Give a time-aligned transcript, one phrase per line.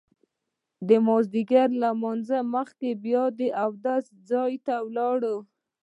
[0.87, 5.41] د مازیګر له لمانځه مخکې بیا د اوداسه ځای ته لاړم.